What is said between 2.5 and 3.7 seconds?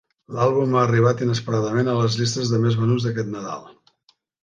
de més venuts d'aquest Nadal.